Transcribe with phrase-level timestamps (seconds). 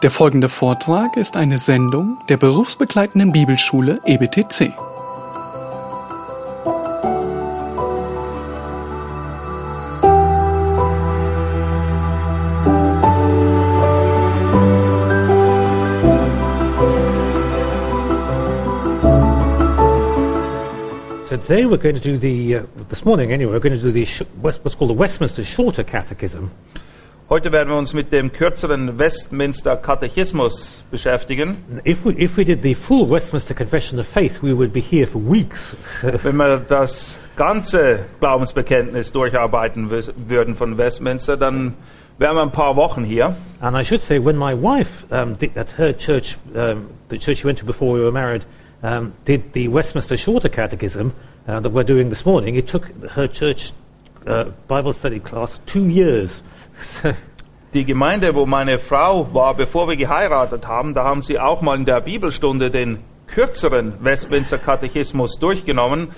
[0.00, 4.72] Der folgende Vortrag ist eine Sendung der berufsbegleitenden Bibelschule EBTC.
[21.28, 23.90] So today we're going to do the, uh, this morning anyway, we're going to do
[23.90, 24.06] the
[24.40, 26.52] what's called the Westminster Shorter Catechism.
[27.30, 31.58] Heute werden wir uns mit dem kürzeren Westminster Katechismus beschäftigen.
[31.84, 35.06] If we, if we did the full Westminster Confession of Faith, we would be here
[35.06, 35.76] for weeks.
[36.22, 41.74] Wenn wir das ganze Glaubensbekenntnis durcharbeiten würden von Westminster, dann
[42.16, 43.36] wären wir ein paar Wochen hier.
[43.60, 47.40] and I should say, when my wife um, did, at her church, um, the church
[47.40, 48.46] she went to before we were married,
[48.82, 51.12] um, did the Westminster Shorter Catechism
[51.46, 53.72] uh, that we're doing this morning, it took her church
[54.26, 56.40] uh, Bible study class two years.
[57.74, 61.76] Die Gemeinde, wo meine Frau war, bevor wir geheiratet haben, da haben sie auch mal
[61.76, 66.08] in der Bibelstunde den kürzeren Westminster Katechismus durchgenommen.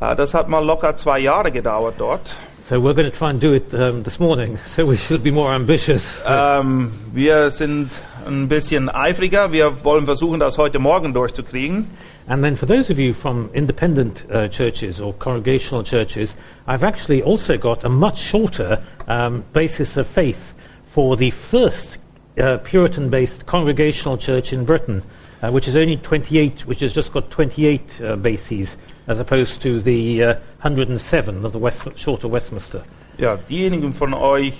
[0.00, 2.34] Äh, Das hat mal locker zwei Jahre gedauert dort.
[2.68, 4.58] So we're going to try and do it um, this morning.
[4.66, 6.22] So we should be more ambitious.
[6.26, 7.90] Ähm, wir sind
[8.28, 9.52] ein bisschen eifriger.
[9.52, 11.90] Wir wollen versuchen, das heute Morgen durchzukriegen.
[12.26, 17.22] And then for those of you from independent uh, churches or congregational churches, I've actually
[17.22, 20.52] also got a much shorter um, basis of faith
[20.84, 21.96] for the first
[22.38, 25.02] uh, Puritan-based congregational church in Britain,
[25.42, 28.76] uh, which is only 28, which has just got 28 uh, bases,
[29.06, 32.84] as opposed to the uh, 107 of the West, shorter Westminster.
[33.16, 34.54] Ja, diejenigen von euch,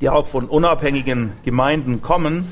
[0.00, 2.46] die auch von unabhängigen Gemeinden kommen,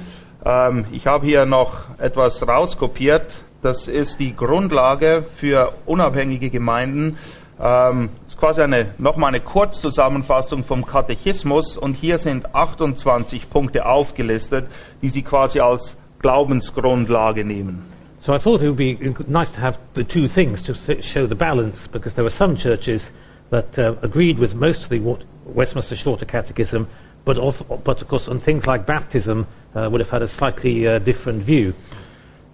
[0.46, 3.32] ähm, ich habe hier noch etwas rauskopiert.
[3.62, 7.18] Das ist die Grundlage für unabhängige Gemeinden.
[7.60, 14.68] Ähm, ist quasi eine, nochmal eine Kurzzusammenfassung vom Katechismus und hier sind 28 Punkte aufgelistet,
[15.02, 17.84] die Sie quasi als Glaubensgrundlage nehmen.
[18.20, 21.34] So I thought it would be nice to have the two things to show the
[21.34, 23.10] balance, because there were some churches
[23.50, 25.00] that uh, agreed with most of the
[25.44, 26.86] Westminster Shorter Catechism,
[27.26, 30.88] but of, but of course on things like baptism uh, would have had a slightly
[30.88, 31.74] uh, different view.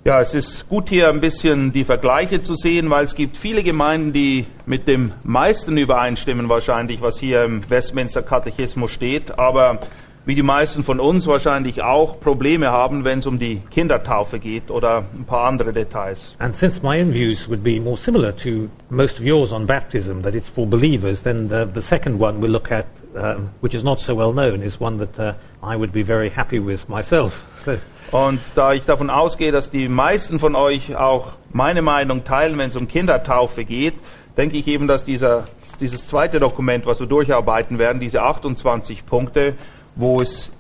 [0.05, 3.63] Ja, es ist gut hier ein bisschen die Vergleiche zu sehen, weil es gibt viele
[3.63, 9.79] Gemeinden, die mit dem meisten übereinstimmen wahrscheinlich, was hier im Westminster Katechismus steht, aber
[10.25, 14.73] wie die meisten von uns wahrscheinlich auch Probleme haben, wenn es um die Kindertaufe geht
[14.73, 16.35] oder ein paar andere Details.
[16.41, 20.23] And since my own views would be more similar to most of yours on baptism,
[20.23, 23.85] that it's for believers, then the, the second one we'll look at, um, which is
[23.85, 27.45] not so well known, is one that uh, I would be very happy with myself.
[27.65, 27.79] So,
[28.13, 32.69] Und da ich davon ausgehe, dass die meisten von euch auch meine Meinung teilen, wenn
[32.69, 33.95] es um Kindertaufe geht,
[34.37, 35.49] denke ich eben, dass dieser,
[35.81, 39.55] dieses zweite Dokument, was wir durcharbeiten werden, diese 28 Punkte,
[39.95, 40.51] wo es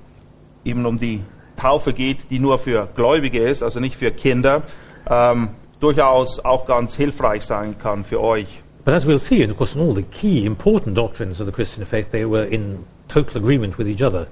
[0.64, 1.22] eben um die
[1.56, 4.62] Taufe geht, die nur für Gläubige ist, also nicht für Kinder,
[5.08, 8.62] ähm, durchaus auch ganz hilfreich sein kann für euch.
[8.84, 11.52] But as we'll see, and of course, in all the key important doctrines of the
[11.52, 14.26] Christian faith, they were in total agreement with each other.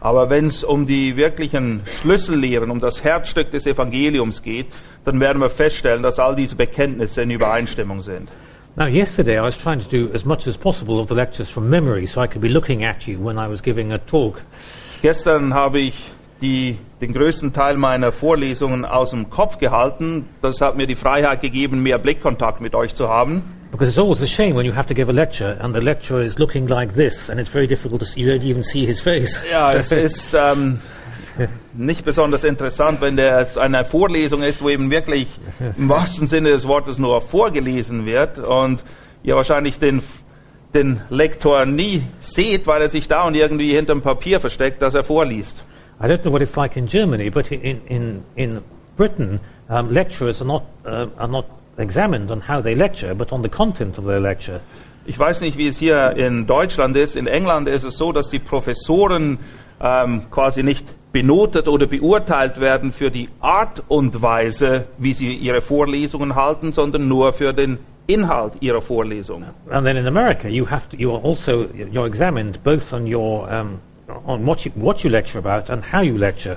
[0.00, 4.66] Aber wenn es um die wirklichen Schlüssellehren, um das Herzstück des Evangeliums geht,
[5.04, 8.28] dann werden wir feststellen, dass all diese Bekenntnisse in Übereinstimmung sind.
[8.76, 11.70] Now, yesterday I was trying to do as much as possible of the lectures from
[11.70, 14.42] memory so I could be looking at you when I was giving a talk.
[15.02, 15.94] Gestern habe ich
[16.42, 20.28] die, den größten Teil meiner Vorlesungen aus dem Kopf gehalten.
[20.42, 23.42] Das hat mir die Freiheit gegeben, mehr Blickkontakt mit euch zu haben.
[23.76, 26.22] Because it's always a shame when you have to give a lecture and the lecturer
[26.22, 29.02] is looking like this and it's very difficult to see, you don't even see his
[29.02, 29.42] face.
[29.50, 30.80] Ja, es ist ähm,
[31.74, 35.28] nicht besonders interessant, wenn es eine Vorlesung ist, wo eben wirklich
[35.76, 38.82] im wahrsten Sinne des Wortes nur vorgelesen wird und
[39.22, 40.02] ihr wahrscheinlich den,
[40.72, 45.04] den Lektor nie seht, weil er sich da und irgendwie hinterm Papier versteckt, das er
[45.04, 45.66] vorliest.
[46.00, 48.60] I don't know what it's like in Germany, but in, in, in
[48.96, 49.38] Britain,
[49.68, 51.44] um, lecturers are not, uh, are not
[51.78, 54.60] examined on how they lecture, but on the content of their lecture.
[55.04, 57.14] Ich weiß nicht, wie es hier in Deutschland ist.
[57.14, 59.38] In England ist es so, dass die Professoren
[59.80, 65.60] ähm, quasi nicht benotet oder beurteilt werden für die Art und Weise, wie sie ihre
[65.60, 69.44] Vorlesungen halten, sondern nur für den Inhalt ihrer Vorlesung.
[69.70, 73.48] And then in America, you have to, you are also you're examined both on your
[73.50, 73.80] um,
[74.26, 76.56] on what you, what you lecture about and how you lecture.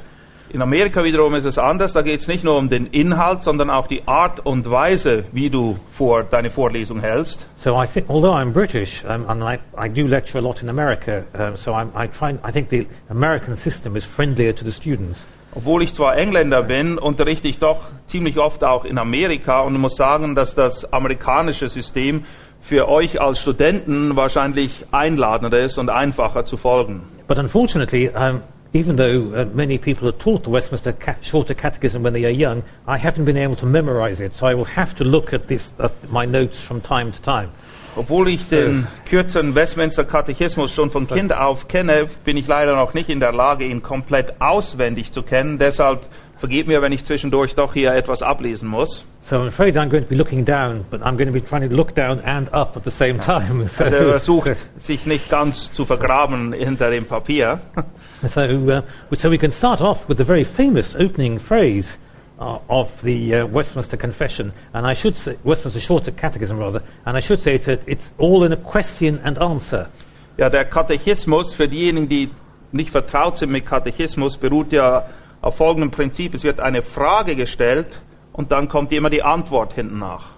[0.51, 1.93] In Amerika wiederum ist es anders.
[1.93, 5.51] Da geht es nicht nur um den Inhalt, sondern auch die Art und Weise, wie
[5.51, 7.45] du vor deine Vorlesung hältst.
[7.55, 10.69] So I think, although I'm British um, and I, I do lecture a lot in
[10.69, 12.31] America, um, so I'm, I try.
[12.43, 15.27] I think the American system is friendlier to the students.
[15.53, 19.95] Obwohl ich zwar Engländer bin, unterrichte ich doch ziemlich oft auch in Amerika und muss
[19.95, 22.23] sagen, dass das amerikanische System
[22.59, 27.01] für euch als Studenten wahrscheinlich einladender ist und einfacher zu folgen.
[27.27, 28.41] But unfortunately, um,
[28.73, 32.29] even though uh, many people are taught the Westminster Ca- Shorter Catechism when they are
[32.29, 35.47] young, I haven't been able to memorize it, so I will have to look at
[35.47, 37.49] this, at my notes from time to time.
[37.95, 42.93] Obwohl ich den kürzeren Westminster Katechismus schon von Kind auf kenne, bin ich leider noch
[42.93, 45.57] nicht in der Lage, ihn komplett auswendig zu kennen.
[45.57, 46.05] Deshalb
[46.37, 49.05] vergebt mir, wenn ich zwischendurch doch hier etwas ablesen muss.
[49.23, 51.67] So I'm afraid I'm going to be looking down, but I'm going to be trying
[51.67, 53.67] to look down and up at the same time.
[53.75, 57.59] So, Also er versucht, sich nicht ganz zu vergraben hinter dem Papier.
[58.27, 58.81] so, uh,
[59.15, 61.97] so we can start off with the very famous opening phrase
[62.39, 67.17] uh, of the uh, Westminster Confession, and I should say Westminster Shorter Catechism rather, and
[67.17, 69.89] I should say it's, a, it's all in a question and answer.
[70.37, 72.29] Ja, der Katechismus, für diejenigen, die
[72.71, 75.05] nicht vertraut sind mit Katechismus, beruht ja
[75.41, 76.33] auf folgendem Prinzip.
[76.33, 77.87] Es wird eine Frage gestellt
[78.33, 80.29] und dann kommt immer die Antwort hinten nach.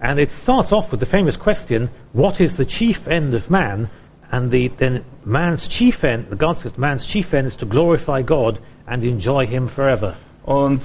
[0.00, 3.88] And it starts off with the famous question, what is the chief end of man?
[4.32, 8.22] And the, then man's chief end, the God says man's chief end is to glorify
[8.22, 10.14] God and enjoy Him forever.
[10.42, 10.80] Und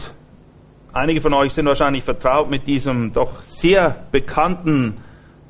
[0.92, 4.98] einige von euch sind wahrscheinlich vertraut mit diesem doch sehr bekannten,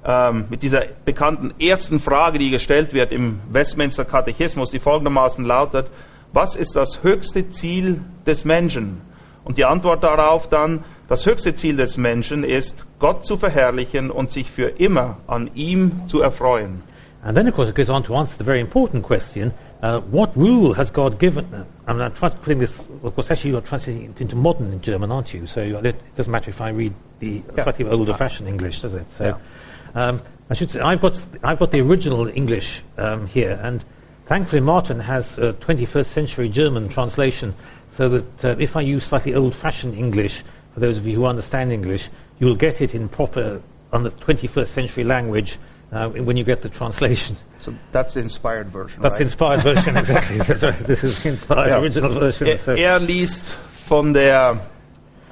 [0.06, 5.88] ähm, mit dieser bekannten ersten Frage, die gestellt wird im Westminster Katechismus, die folgendermaßen lautet,
[6.34, 9.02] was ist das höchste Ziel des Menschen?
[9.44, 14.32] Und die Antwort darauf dann, das höchste Ziel des Menschen ist, Gott zu verherrlichen und
[14.32, 16.84] sich für immer an ihm zu erfreuen.
[17.28, 20.36] And then, of course, it goes on to answer the very important question uh, what
[20.36, 21.54] rule has God given?
[21.54, 25.12] Uh, I'm trying putting this, of course, actually, you're translating it into modern in German,
[25.12, 25.46] aren't you?
[25.46, 27.64] So it doesn't matter if I read the Yeah.
[27.64, 29.06] slightly older fashioned English, does it?
[29.12, 30.02] So Yeah.
[30.08, 33.84] um, I should say, I've got, I've got the original English um, here, and
[34.26, 37.54] thankfully, Martin has a 21st century German translation,
[37.98, 40.44] so that uh, if I use slightly old fashioned English,
[40.74, 42.08] for those of you who understand English,
[42.40, 45.60] you will get it in proper, on the 21st century language
[45.92, 47.36] uh, when you get the translation.
[47.60, 49.02] So that's the inspired version.
[49.02, 50.38] That's the inspired version, exactly.
[50.38, 50.88] That's right.
[50.88, 51.80] This is the inspired Ja.
[51.80, 52.48] original version.
[52.50, 53.58] Er, so- er liest
[53.88, 54.60] von der,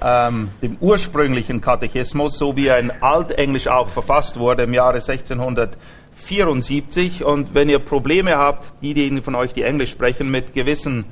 [0.01, 7.23] ähm, dem ursprünglichen Katechismus, so wie er in Altenglisch auch verfasst wurde im Jahre 1674.
[7.23, 11.05] Und wenn ihr Probleme habt, diejenigen von euch, die Englisch sprechen, mit gewissen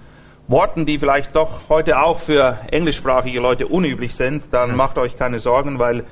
[0.48, 5.40] Worten, die vielleicht doch heute auch für englischsprachige Leute unüblich sind, dann macht euch keine
[5.40, 6.04] Sorgen, weil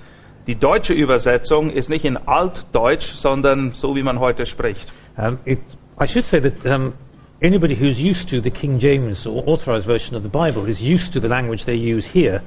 [0.47, 4.91] die deutsche Übersetzung ist nicht in Altdeutsch, sondern so, wie man heute spricht.
[5.17, 5.59] Um, it,
[5.99, 6.93] I should say that um,
[7.41, 11.13] anybody who's used to the King James or authorized version of the Bible is used
[11.13, 12.41] to the language they use here.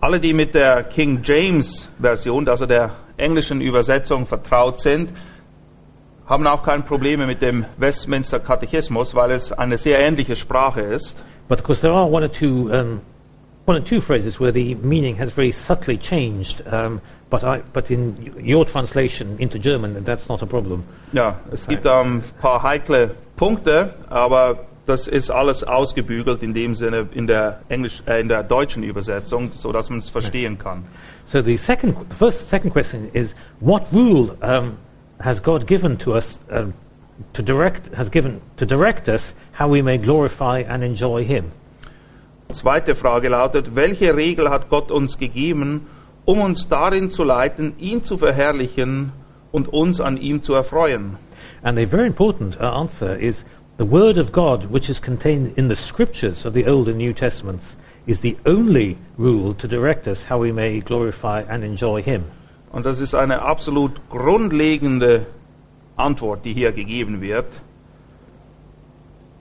[0.00, 5.10] Alle, die mit der King James Version, also der englischen Übersetzung, vertraut sind,
[6.26, 11.16] haben auch keine Probleme mit dem Westminster Katechismus, weil es eine sehr ähnliche Sprache ist.
[11.48, 13.00] But of course, there are one or two, um,
[13.64, 16.62] one or two phrases where the meaning has very subtly changed.
[16.66, 17.00] Um,
[17.30, 20.84] but, I, but in your translation into German, that's not a problem.
[21.12, 27.08] Ja, es gibt ein paar heikle Punkte, aber das ist alles ausgebügelt in dem Sinne
[27.14, 30.84] in der, Englisch, äh, in der deutschen Übersetzung, so dass man es verstehen kann.
[31.26, 34.76] So the second, the first, second question is, what rule um,
[35.18, 36.74] has God given to us um,
[37.32, 41.50] to direct has given to direct us how we may glorify and enjoy Him?
[42.54, 45.86] Zweite Frage lautet, welche Regel hat Gott uns gegeben,
[46.24, 49.12] um uns darin zu leiten, ihn zu verherrlichen
[49.52, 51.18] und uns an ihm zu erfreuen?
[51.62, 53.44] And a very important uh, answer is
[53.78, 57.12] the Word of God, which is contained in the Scriptures of the Old and New
[57.12, 57.76] Testaments,
[58.06, 62.24] is the only rule to direct us how we may glorify and enjoy Him.
[62.70, 65.26] Und das ist eine absolut grundlegende
[65.96, 67.46] Antwort, die hier gegeben wird.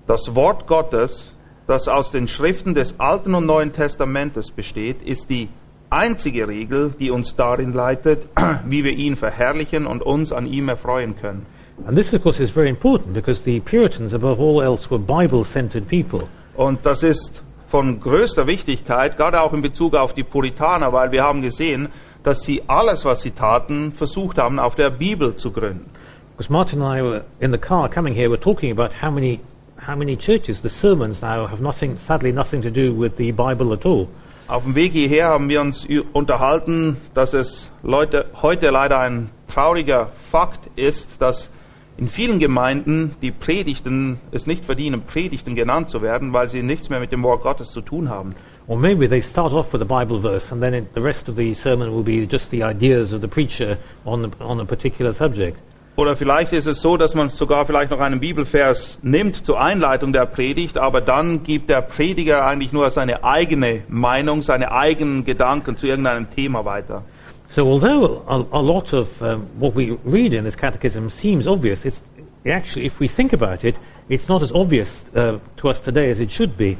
[0.08, 1.34] Das Wort Gottes,
[1.68, 5.50] das aus den Schriften des Alten und Neuen Testamentes besteht, ist die
[5.90, 8.28] einzige Regel, die uns darin leitet,
[8.68, 11.46] wie wir ihn verherrlichen und uns an ihm erfreuen können.
[11.88, 15.44] And this, of course, is very important because the Puritans, above all else, were Bible
[15.44, 16.28] centered people.
[16.56, 21.24] Und das ist von größter Wichtigkeit, gerade auch in Bezug auf die Puritaner, weil wir
[21.24, 21.90] haben gesehen,
[22.24, 25.90] dass sie alles, was sie taten, versucht haben, auf der Bibel zu gründen.
[26.38, 29.40] Because Martin and I were in the car coming here, were talking about how many,
[29.86, 33.74] how many churches, the sermons now have nothing, sadly, nothing to do with the Bible
[33.74, 34.08] at all.
[34.48, 40.10] Auf dem Weg hierher haben wir uns unterhalten, dass es Leute, heute leider ein trauriger
[40.32, 41.50] Fakt ist, dass
[41.98, 46.90] in vielen Gemeinden die Predigten es nicht verdienen, Predigten genannt zu werden, weil sie nichts
[46.90, 48.36] mehr mit dem Wort Gottes zu tun haben.
[48.68, 51.36] Or maybe they start off with a Bible verse and then it, the rest of
[51.36, 55.14] the sermon will be just the ideas of the preacher on, the, on a particular
[55.14, 55.58] subject.
[55.96, 60.12] Oder vielleicht ist es so, dass man sogar vielleicht noch einen Bibelvers nimmt zur Einleitung
[60.12, 65.78] der Predigt, aber dann gibt der Prediger eigentlich nur seine eigene Meinung, seine eigenen Gedanken
[65.78, 67.04] zu irgendeinem Thema weiter.
[67.48, 71.86] So although a, a lot of um, what we read in this catechism seems obvious,
[71.86, 72.02] it's
[72.44, 73.76] actually, if we think about it,
[74.10, 76.78] it's not as obvious uh, to us today as it should be.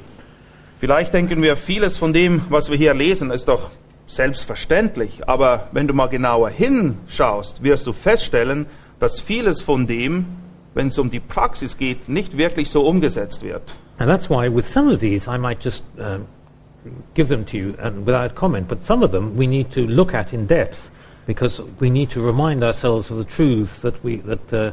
[0.80, 3.70] Vielleicht denken wir, vieles von dem, was wir hier lesen, ist doch
[4.08, 5.28] selbstverständlich.
[5.28, 8.66] Aber wenn du mal genauer hinschaust, wirst du feststellen,
[9.04, 10.26] dass vieles von dem,
[10.74, 13.62] wenn es um die Praxis geht, nicht wirklich so umgesetzt wird.
[13.98, 16.26] And that's why with some of these I might just um,
[17.14, 20.14] give them to you and without comment, but some of them we need to look
[20.14, 20.90] at in depth
[21.28, 24.72] because we need to remind ourselves of the truth that, we, that uh,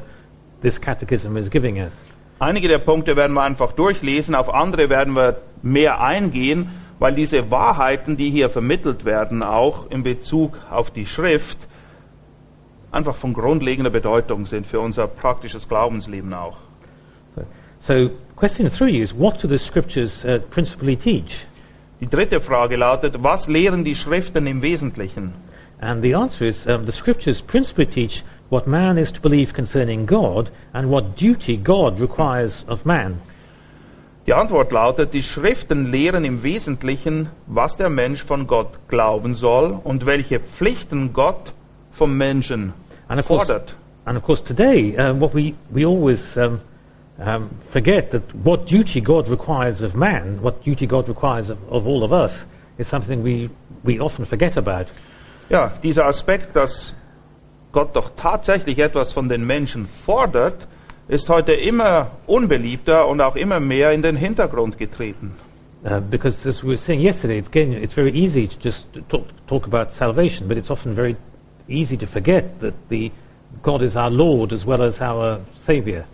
[0.62, 1.92] this catechism is giving us.
[2.38, 7.50] Einige der Punkte werden wir einfach durchlesen, auf andere werden wir mehr eingehen, weil diese
[7.50, 11.58] Wahrheiten, die hier vermittelt werden, auch in Bezug auf die Schrift,
[12.92, 16.58] einfach von grundlegender Bedeutung sind für unser praktisches Glaubensleben auch.
[17.80, 21.46] So, question three is what do the scriptures uh, principally teach?
[22.00, 25.32] Die dritte Frage lautet, was lehren die Schriften im Wesentlichen?
[25.80, 30.06] And the answer is um, the scriptures principally teach what man is to believe concerning
[30.06, 33.20] God and what duty God requires of man.
[34.26, 39.80] Die Antwort lautet, die Schriften lehren im Wesentlichen, was der Mensch von Gott glauben soll
[39.82, 41.54] und welche Pflichten Gott
[42.00, 42.72] vom Menschen
[43.08, 43.74] And of course, fordert.
[44.06, 46.60] and of course today, uh, what we, we always um,
[47.18, 51.86] um, forget that what duty God requires of man, what duty God requires of, of
[51.86, 52.44] all of us,
[52.78, 53.50] is something we,
[53.84, 54.86] we often forget about.
[55.50, 56.94] Ja, dieser Aspekt, dass
[57.72, 60.66] Gott doch tatsächlich etwas von den Menschen fordert,
[61.08, 65.32] ist heute immer unbeliebter und auch immer mehr in den Hintergrund getreten.
[65.82, 69.24] Uh, because as we were saying yesterday, it's, again, it's very easy to just talk,
[69.46, 71.16] talk about salvation, but it's often very
[71.68, 73.10] easy to forget that the
[73.62, 76.04] God is our Lord as well as our Savior.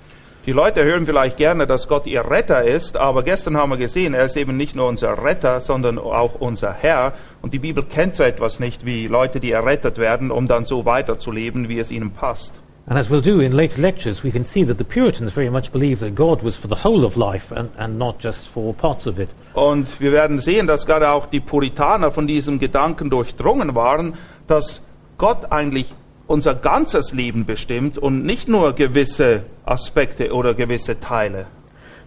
[0.47, 4.15] Die Leute hören vielleicht gerne, dass Gott ihr Retter ist, aber gestern haben wir gesehen,
[4.15, 7.15] er ist eben nicht nur unser Retter, sondern auch unser Herr.
[7.43, 10.85] Und die Bibel kennt so etwas nicht wie Leute, die errettet werden, um dann so
[10.85, 12.55] weiterzuleben, wie es ihnen passt.
[12.89, 15.73] And as we'll do in later lectures, we can see that the Puritans very much
[15.73, 19.09] believed that God was for the whole of life and, and not just for parts
[19.09, 19.29] of it.
[19.55, 24.15] Und wir werden sehen, dass gerade auch die Puritaner von diesem Gedanken durchdrungen waren,
[24.47, 24.81] dass
[25.19, 25.95] Gott eigentlich
[26.27, 31.47] unser ganzes Leben bestimmt und nicht nur gewisse Aspekte oder gewisse Teile.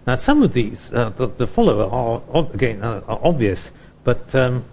[0.06, 3.70] Now, some of these uh, that, that follow are, ob- again, uh, are obvious,
[4.02, 4.64] but um,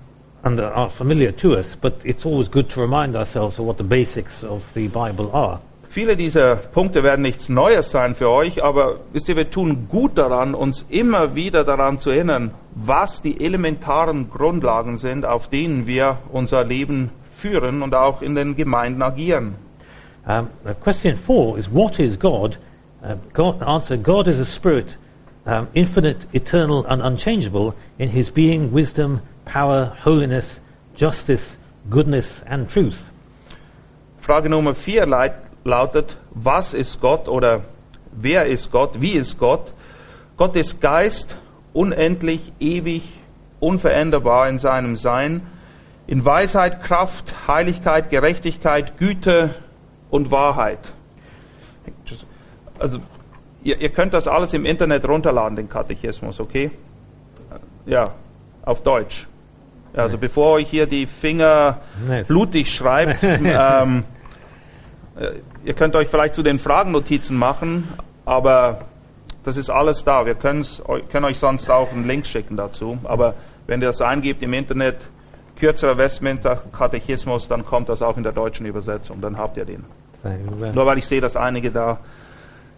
[0.43, 1.75] and are familiar to us.
[1.75, 5.59] But it's always good to remind ourselves of what the basics of the Bible are.
[5.89, 10.17] Viele dieser Punkte werden nichts Neues sein für euch, aber wisst ihr, wir tun gut
[10.17, 16.17] daran, uns immer wieder daran zu erinnern, was die elementaren Grundlagen sind, auf denen wir
[16.31, 19.55] unser Leben führen und auch in den Gemeinden agieren.
[20.27, 20.49] Um,
[20.81, 22.57] question four is what is God?
[23.01, 24.97] Uh, God answer: God is a spirit,
[25.45, 30.59] um, infinite, eternal, and unchangeable in His being, wisdom, power, holiness,
[30.95, 31.55] justice,
[31.89, 33.09] goodness, and truth.
[34.19, 37.61] Frage Nummer vier leit, lautet, was ist Gott oder
[38.11, 39.71] wer ist Gott, wie ist Gott?
[40.35, 41.35] Gott ist Geist,
[41.73, 43.03] unendlich, ewig,
[43.59, 45.41] unveränderbar in seinem Sein,
[46.07, 49.53] in Weisheit, Kraft, Heiligkeit, Gerechtigkeit, Güte
[50.09, 50.79] und Wahrheit.
[52.79, 52.99] Also,
[53.63, 56.71] ihr, ihr könnt das alles im Internet runterladen, den Katechismus, okay?
[57.85, 58.05] Ja,
[58.63, 59.27] auf Deutsch.
[59.93, 62.23] Also bevor euch hier die Finger Nee.
[62.23, 64.03] blutig schreibt, ähm,
[65.17, 65.31] äh,
[65.65, 67.87] ihr könnt euch vielleicht zu den Fragen Notizen machen,
[68.25, 68.81] aber
[69.43, 70.25] das ist alles da.
[70.25, 70.65] Wir können
[71.23, 72.97] euch sonst auch einen Link schicken dazu.
[73.05, 73.33] Aber
[73.65, 74.97] wenn ihr das eingebt im Internet,
[75.57, 79.21] kürzerer Westminster Katechismus, dann kommt das auch in der deutschen Übersetzung.
[79.21, 79.85] Dann habt ihr den.
[80.73, 81.99] Nur weil ich sehe, dass einige da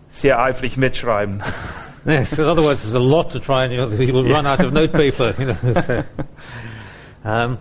[0.10, 1.42] sehr eifrig mitschreiben.
[2.06, 4.74] yes, otherwise, there's a lot to try, and you, know, you will run out of
[4.74, 5.34] notepaper.
[5.38, 6.04] You know, so.
[7.24, 7.58] um,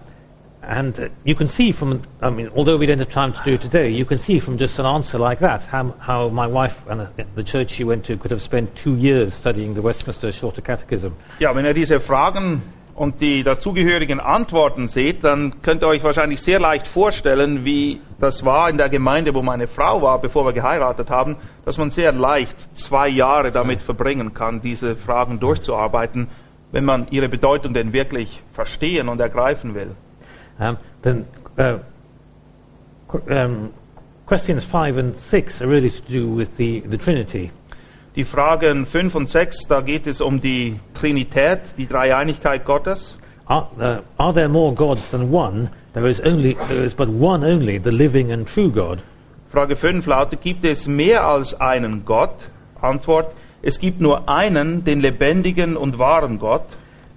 [0.62, 3.54] and uh, you can see from, I mean, although we don't have time to do
[3.54, 6.82] it today, you can see from just an answer like that how, how my wife
[6.88, 10.30] and uh, the church she went to could have spent two years studying the Westminster
[10.30, 11.16] Shorter Catechism.
[11.40, 12.62] Ja, wenn ihr diese Fragen
[12.98, 18.44] und die dazugehörigen Antworten seht, dann könnt ihr euch wahrscheinlich sehr leicht vorstellen, wie das
[18.44, 22.12] war in der Gemeinde, wo meine Frau war, bevor wir geheiratet haben, dass man sehr
[22.12, 26.26] leicht zwei Jahre damit verbringen kann, diese Fragen durchzuarbeiten,
[26.72, 29.92] wenn man ihre Bedeutung denn wirklich verstehen und ergreifen will.
[30.58, 31.24] Um, then
[31.56, 31.78] uh,
[33.30, 33.72] um,
[34.26, 37.52] questions five and six are really to do with the, the Trinity.
[38.18, 43.16] Die Fragen 5 und 6, da geht es um die Trinität, die Dreieinigkeit Gottes.
[43.46, 45.70] Are, uh, are there more gods than one?
[45.92, 48.98] There is only there is but one only, the living and true God.
[49.52, 52.34] Frage 5 lautet, gibt es mehr als einen Gott?
[52.80, 53.28] Antwort,
[53.62, 56.66] es gibt nur einen, den lebendigen und wahren Gott.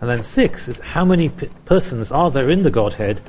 [0.02, 1.32] And then six is how many
[1.66, 3.22] persons are there in the Godhead?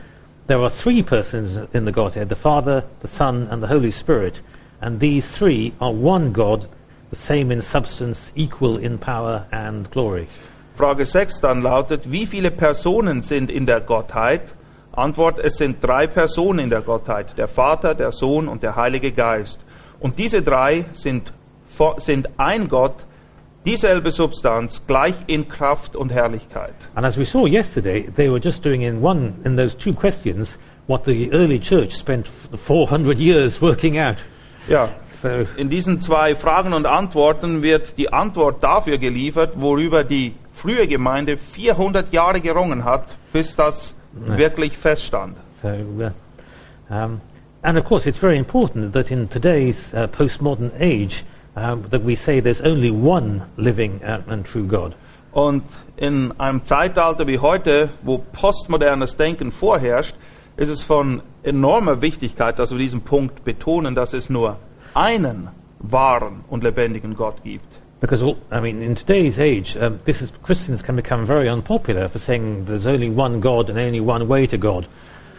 [0.46, 4.42] There are three persons in the Godhead: the Father, the Son, and the Holy Spirit.
[4.82, 6.68] And these three are one God,
[7.12, 10.26] same in substance, equal in power and glory.
[10.76, 14.42] Frage 6 dann lautet, wie viele Personen sind in der Gottheit?
[14.92, 19.12] Antwort, es sind drei Personen in der Gottheit, der Vater, der Sohn und der Heilige
[19.12, 19.60] Geist.
[20.00, 21.32] Und diese drei sind,
[21.98, 23.04] sind ein Gott,
[23.64, 26.74] dieselbe Substanz, gleich in Kraft und Herrlichkeit.
[26.94, 30.58] And as we saw yesterday, they were just doing in one, in those two questions,
[30.88, 34.16] what the early church spent f- 400 years working out.
[34.68, 34.88] Ja,
[35.56, 41.36] in diesen zwei Fragen und Antworten wird die Antwort dafür geliefert, worüber die frühe Gemeinde
[41.36, 45.36] 400 Jahre gerungen hat, bis das wirklich feststand.
[45.62, 46.10] so, uh,
[46.90, 47.20] um,
[47.62, 51.24] and of course, it's very important that in today's uh, postmodern age,
[51.54, 54.94] um, that we say there's only one living uh, and true God.
[55.32, 55.62] Und
[55.96, 60.14] in einem Zeitalter wie heute, wo postmodernes Denken vorherrscht,
[60.56, 64.58] ist es von enormer Wichtigkeit, dass wir diesen Punkt betonen, dass es nur
[64.94, 65.48] einen
[65.80, 67.66] wahren und lebendigen Gott gibt.
[68.00, 72.08] Because, all, I mean, in today's age, um, this is, Christians can become very unpopular
[72.08, 74.88] for saying there's only one God and only one way to God.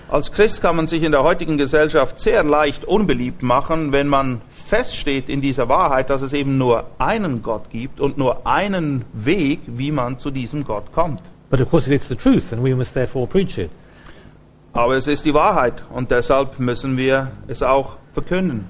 [0.09, 4.41] Als Christ kann man sich in der heutigen Gesellschaft sehr leicht unbeliebt machen, wenn man
[4.67, 9.59] feststeht in dieser Wahrheit, dass es eben nur einen Gott gibt und nur einen Weg,
[9.65, 11.21] wie man zu diesem Gott kommt.
[11.49, 13.71] But of course, it's the truth, and we must therefore preach it.
[14.71, 18.69] Aber es ist die Wahrheit und deshalb müssen wir es auch verkünden.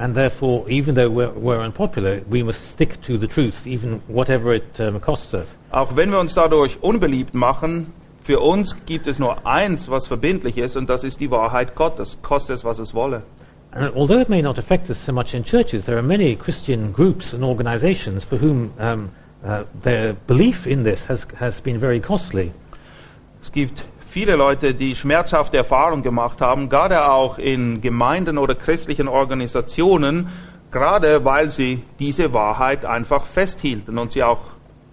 [0.00, 4.54] And therefore, even though we're, we're unpopular, we must stick to the truth, even whatever
[4.54, 5.54] it um, costs us.
[5.72, 7.92] Auch wenn wir uns dadurch unbeliebt machen,
[8.22, 12.16] für uns gibt es nur eins, was verbindlich ist, und das ist die Wahrheit Gottes,
[12.22, 13.24] koste es, was es wolle.
[13.72, 16.92] And although it may not affect us so much in churches, there are many Christian
[16.92, 19.10] groups and organizations for whom um,
[19.44, 22.52] uh, their belief in this has, has been very costly.
[23.42, 29.06] Es gibt viele Leute, die schmerzhafte Erfahrungen gemacht haben, gerade auch in Gemeinden oder christlichen
[29.06, 30.28] Organisationen,
[30.72, 34.40] gerade weil sie diese Wahrheit einfach festhielten und sie auch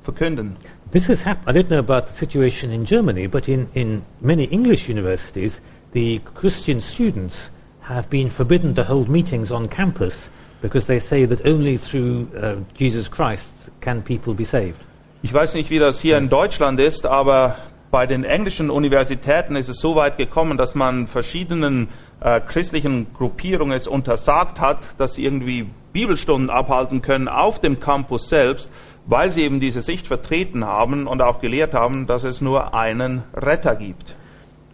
[0.03, 0.55] verkünden.
[0.91, 1.47] This has happened.
[1.49, 5.61] I don't know about the situation in Germany, but in, in many English universities,
[5.93, 7.49] the Christian students
[7.81, 10.29] have been forbidden to hold meetings on campus
[10.61, 13.51] because they say that only through uh, Jesus Christ
[13.81, 14.79] can people be saved.
[15.23, 17.55] Ich weiß nicht, wie das hier in Deutschland ist, aber
[17.91, 21.87] bei den englischen Universitäten ist es so weit gekommen, dass man verschiedenen
[22.19, 28.29] äh, christlichen Gruppierungen es untersagt hat, dass sie irgendwie Bibelstunden abhalten können auf dem Campus
[28.29, 28.71] selbst,
[29.05, 33.23] weil sie eben diese Sicht vertreten haben und auch gelehrt haben, dass es nur einen
[33.33, 34.15] Retter gibt.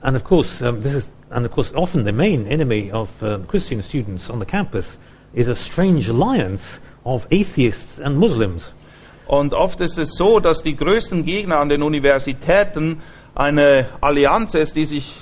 [0.01, 3.37] And of course, um, this is, and of course, often the main enemy of uh,
[3.47, 4.97] Christian students on the campus
[5.33, 8.73] is a strange alliance of atheists and Muslims.
[9.27, 13.01] Und oft ist es so, dass die größten Gegner an den Universitäten
[13.35, 15.15] eine Allianz ist, die sich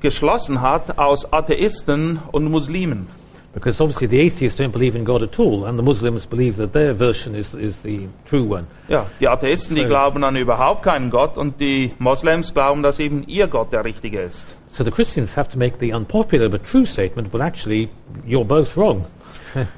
[0.00, 3.06] geschlossen hat aus Atheisten und Muslimen.
[3.52, 6.72] Because obviously the atheists don't believe in God at all, and the Muslims believe that
[6.72, 8.64] their version is, is the true one.
[8.88, 13.00] Ja, die Atheisten, die So- glauben an überhaupt keinen Gott und die Moslems glauben, dass
[13.00, 14.46] eben ihr Gott der richtige ist.
[14.68, 17.88] So the Christians have to make the unpopular but true statement, well, actually,
[18.24, 19.04] you're both wrong.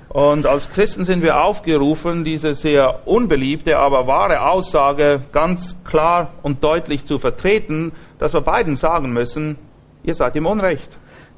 [0.08, 6.62] Und als Christen sind wir aufgerufen, diese sehr unbeliebte, aber wahre Aussage ganz klar und
[6.62, 9.56] deutlich zu vertreten, dass wir beiden sagen müssen,
[10.02, 10.88] ihr seid im Unrecht.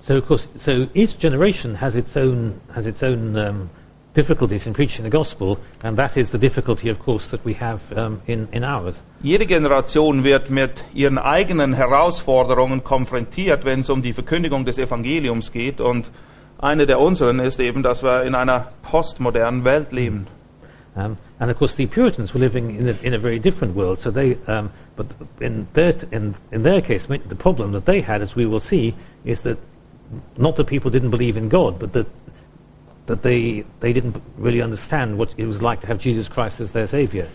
[0.01, 3.70] So, of course, so each generation has its own, has its own um,
[4.14, 7.81] difficulties in preaching the gospel, and that is the difficulty, of course, that we have
[7.97, 9.01] um, in, in ours.
[9.23, 15.53] Jede Generation wird mit ihren eigenen Herausforderungen konfrontiert, wenn es um die Verkündigung des Evangeliums
[15.53, 15.81] geht.
[15.81, 16.11] Und
[16.59, 20.27] eine der unseren ist eben, dass wir in einer postmodernen Welt leben.
[20.97, 23.99] Um, and of course, the Puritans were living in a, in a very different world.
[23.99, 25.07] So they, um, but
[25.40, 28.95] in their, in, in their case, the problem that they had, as we will see,
[29.25, 29.59] is that
[30.37, 32.07] not that people didn't believe in God, but that
[33.07, 36.73] that they they didn't really understand what it was like to have Jesus Christ as
[36.73, 37.27] their savior.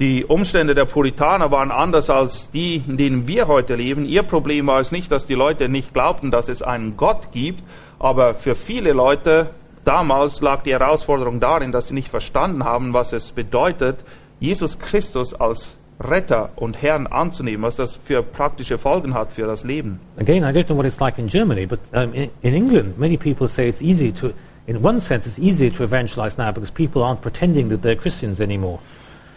[0.00, 4.06] Die Umstände der Puritaner waren anders als die, in denen wir heute leben.
[4.06, 7.64] Ihr Problem war es nicht, dass die Leute nicht glaubten, dass es einen Gott gibt,
[7.98, 9.50] aber für viele Leute
[9.84, 13.98] damals lag die Herausforderung darin, dass sie nicht verstanden haben, was es bedeutet,
[14.40, 19.64] Jesus Christus als Retter und Herrn anzunehmen, was das für praktische Folgen hat für das
[19.64, 19.98] Leben.
[20.16, 23.16] Again, I don't know what it's like in Germany, but um, in, in England, many
[23.16, 24.32] people say it's easy to,
[24.66, 28.40] in one sense, it's easier to evangelize now because people aren't pretending that they're Christians
[28.40, 28.78] anymore.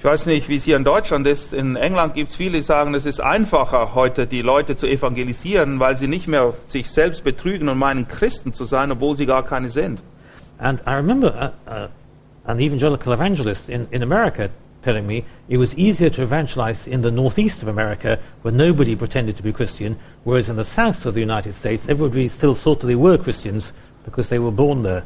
[0.01, 1.53] Ich weiß nicht, wie es hier in Deutschland ist.
[1.53, 5.79] In England gibt es viele, die sagen, es ist einfacher, heute die Leute zu evangelisieren,
[5.79, 9.43] weil sie nicht mehr sich selbst betrügen und meinen, Christen zu sein, obwohl sie gar
[9.43, 10.01] keine sind.
[10.57, 11.87] And I remember uh, uh,
[12.45, 14.49] an evangelical evangelist in, in America
[14.83, 19.37] telling me it was easier to evangelize in the northeast of America where nobody pretended
[19.37, 22.87] to be Christian, whereas in the south of the United States, everybody still thought that
[22.87, 23.71] they were Christians
[24.03, 25.03] because they were born there.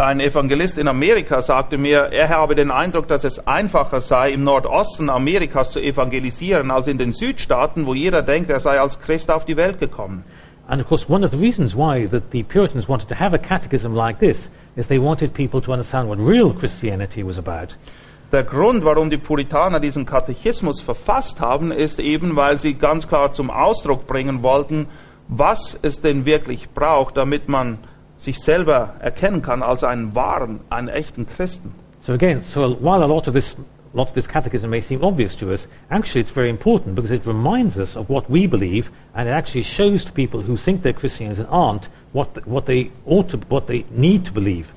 [0.00, 4.44] Ein Evangelist in Amerika sagte mir, er habe den Eindruck, dass es einfacher sei, im
[4.44, 9.28] Nordosten Amerikas zu evangelisieren, als in den Südstaaten, wo jeder denkt, er sei als Christ
[9.28, 10.22] auf die Welt gekommen.
[10.68, 13.38] And of course, one of the reasons why that the Puritans wanted to have a
[13.38, 17.74] catechism like this is they wanted people to understand what real Christianity was about.
[18.30, 23.32] Der Grund, warum die Puritaner diesen Katechismus verfasst haben, ist eben, weil sie ganz klar
[23.32, 24.86] zum Ausdruck bringen wollten,
[25.26, 27.78] was es denn wirklich braucht, damit man
[28.18, 31.72] sich selber erkennen kann als einen wahren, einen echten Christen.
[32.02, 33.54] So again, so while a lot of this,
[33.92, 37.26] lot of this catechism may seem obvious to us, actually it's very important because it
[37.26, 40.92] reminds us of what we believe, and it actually shows to people who think they're
[40.92, 44.72] Christians and aren't what, th- what they ought to, what they need to believe.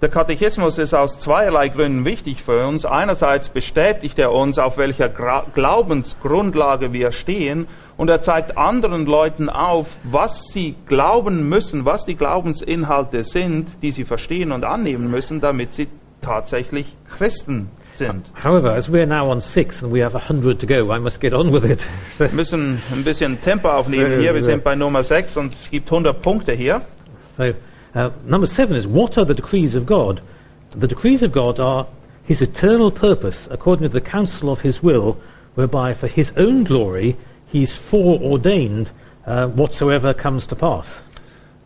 [0.00, 2.84] Der Katechismus ist aus zweierlei Gründen wichtig für uns.
[2.84, 9.48] Einerseits bestätigt er uns, auf welcher Gra Glaubensgrundlage wir stehen, und er zeigt anderen Leuten
[9.48, 15.40] auf, was sie glauben müssen, was die Glaubensinhalte sind, die sie verstehen und annehmen müssen,
[15.40, 15.86] damit sie
[16.20, 18.26] tatsächlich Christen sind.
[18.42, 21.20] However, as we're now on six and we have a hundred to go, I must
[21.20, 21.86] get on with it.
[22.18, 24.34] Wir müssen ein bisschen Tempo aufnehmen hier.
[24.34, 26.82] Wir sind bei Nummer 6 und es gibt 100 Punkte hier.
[27.36, 27.44] So,
[27.94, 30.20] uh, number seven is what are the decrees of God?
[30.70, 31.86] The decrees of God are
[32.24, 35.20] His eternal purpose, according to the counsel of His will,
[35.54, 38.90] whereby for His own glory He's foreordained
[39.26, 41.00] uh, whatsoever comes to pass.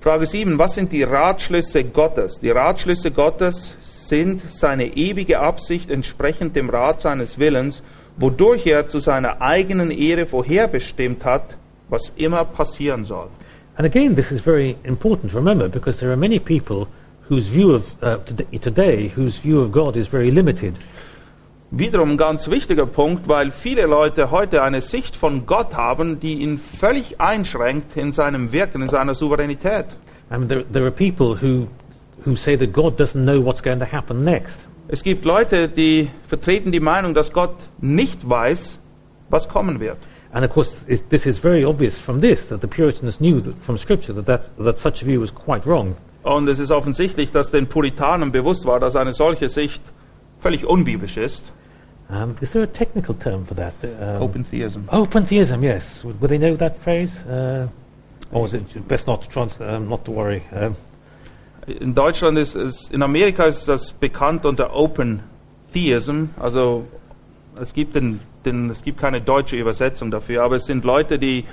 [0.00, 0.58] Frage 7.
[0.58, 2.38] Was sind die Ratschlüsse Gottes?
[2.40, 7.82] Die Ratschlüsse Gottes sind seine ewige Absicht entsprechend dem Rat seines Willens,
[8.16, 11.56] wodurch er zu seiner eigenen Ehre vorherbestimmt hat,
[11.88, 13.28] was immer passieren soll.
[13.78, 16.88] And again, this is very important to remember because there are many people
[17.28, 20.74] whose view of uh, tod- today, whose view of God is very limited.
[21.70, 26.42] Wiederum ein ganz wichtiger Punkt, weil viele Leute heute eine Sicht von Gott haben, die
[26.42, 29.86] ihn völlig einschränkt in seinem Wirken, in seiner Souveränität.
[30.28, 31.68] Mean, there, there are people who,
[32.24, 34.58] who say that God doesn't know what's going to happen next.
[34.88, 38.76] Es gibt Leute, die vertreten die Meinung, dass Gott nicht weiß,
[39.30, 39.98] was kommen wird.
[40.32, 43.56] And of course, it, this is very obvious from this that the Puritans knew that,
[43.62, 45.96] from Scripture that, that, that such a view was quite wrong.
[46.22, 49.80] Und es ist offensichtlich, dass den Puritanern bewusst war, dass eine solche Sicht
[50.40, 51.44] völlig unbiblisch ist.
[52.10, 53.74] Um, is there a technical term for that?
[53.82, 54.88] Um, Open Theism.
[54.90, 56.04] Open theism, yes.
[56.04, 57.12] Would, would they know that phrase?
[57.26, 57.68] Uh,
[58.32, 60.42] or is it best not to, trans- um, not to worry?
[60.52, 60.74] Um,
[61.66, 65.20] In Deutschland ist es, in Amerika ist das bekannt unter Open
[65.74, 66.30] Theism.
[66.38, 66.84] Also
[67.60, 71.44] es gibt, den, den, es gibt keine deutsche Übersetzung dafür, aber es sind Leute, die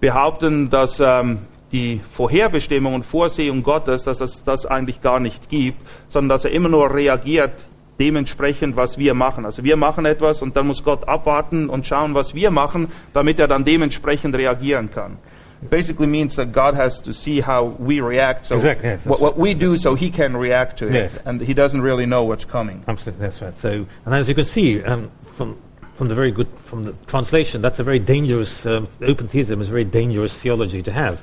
[0.00, 1.40] behaupten, dass ähm,
[1.72, 6.52] die Vorherbestimmung und Vorsehung Gottes, dass es das eigentlich gar nicht gibt, sondern dass er
[6.52, 7.52] immer nur reagiert
[7.98, 9.44] dementsprechend, was wir machen.
[9.46, 13.38] Also wir machen etwas und dann muss Gott abwarten und schauen, was wir machen, damit
[13.38, 15.16] er dann dementsprechend reagieren kann.
[15.62, 19.20] It basically means that God has to see how we react, so Exactly, yes, what,
[19.22, 21.18] what we do, so He can react to it, Yes.
[21.24, 22.84] and He doesn't really know what's coming.
[22.86, 23.54] absolutely, that's right.
[23.62, 25.56] So, and as you can see um, from
[25.96, 28.64] from the very good from the translation, that's a very dangerous.
[28.66, 31.22] Um, open theism is a very dangerous theology to have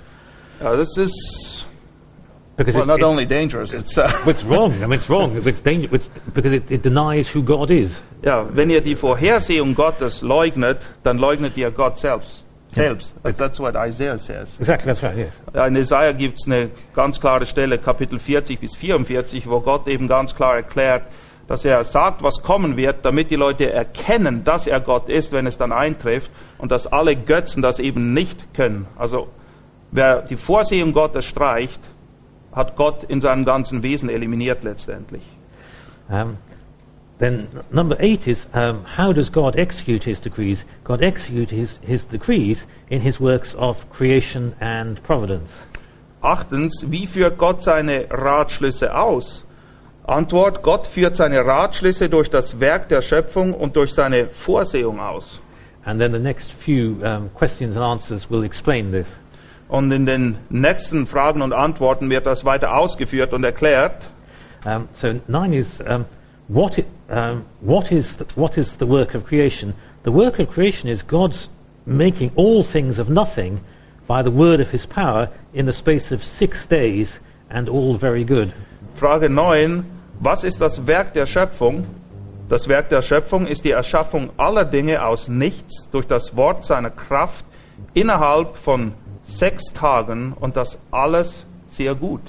[0.61, 1.65] Uh, this is
[2.55, 3.73] because well, it, not it- only dangerous.
[3.73, 4.71] It's uh, it's wrong.
[4.83, 5.35] I mean, it's wrong.
[5.47, 7.99] It's dangerous because it, it denies who God is.
[8.23, 12.43] ja, wenn ihr die Vorhersehung Gottes leugnet, dann leugnet ihr Gott selbst.
[12.69, 13.11] Selbst.
[13.21, 14.55] That's, that's what Isaiah says.
[14.59, 15.15] Exactly, that's right.
[15.17, 15.33] Yes.
[15.67, 20.07] In Jesaja gibt es eine ganz klare Stelle, Kapitel 40 bis 44, wo Gott eben
[20.07, 21.03] ganz klar erklärt,
[21.47, 25.45] dass er sagt, was kommen wird, damit die Leute erkennen, dass er Gott ist, wenn
[25.45, 28.87] es dann eintrifft, und dass alle Götzen das eben nicht können.
[28.97, 29.27] Also
[29.91, 31.81] wer die Vorsehung Gottes streicht,
[32.53, 35.23] hat Gott in seinem ganzen Wesen eliminiert letztendlich.
[36.09, 36.37] Um,
[37.19, 40.65] then n- number eight is um, how does God execute His decrees?
[40.83, 45.49] God executes his, his decrees in His works of creation and providence.
[46.21, 49.45] Achtens, wie führt Gott seine Ratschlüsse aus?
[50.05, 55.39] Antwort, Gott führt seine Ratschlüsse durch das Werk der Schöpfung und durch seine Vorsehung aus.
[55.85, 59.17] And then the next few um, questions and answers will explain this.
[59.69, 64.03] Und in den nächsten Fragen und Antworten wird das weiter ausgeführt und erklärt.
[64.65, 66.05] Um, so nine is um,
[66.47, 69.73] what, i um, what, is the, what is the work of creation?
[70.03, 71.49] The work of creation is God's
[71.85, 73.61] making all things of nothing
[74.07, 78.23] by the word of His power in the space of six days, and all very
[78.23, 78.53] good.
[78.95, 79.85] Frage 9.
[80.19, 81.85] Was ist das Werk der Schöpfung?
[82.49, 86.91] Das Werk der Schöpfung ist die Erschaffung aller Dinge aus nichts durch das Wort seiner
[86.91, 87.45] Kraft
[87.93, 88.93] innerhalb von
[89.27, 92.21] sechs Tagen und das alles sehr gut.